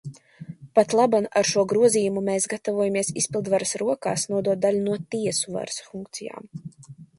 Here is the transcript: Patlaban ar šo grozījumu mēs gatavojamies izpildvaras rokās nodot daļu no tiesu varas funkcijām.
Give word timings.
Patlaban 0.77 1.27
ar 1.41 1.49
šo 1.49 1.65
grozījumu 1.73 2.23
mēs 2.29 2.47
gatavojamies 2.55 3.13
izpildvaras 3.23 3.75
rokās 3.83 4.27
nodot 4.33 4.67
daļu 4.67 4.83
no 4.89 4.99
tiesu 5.17 5.57
varas 5.59 5.81
funkcijām. 5.93 6.53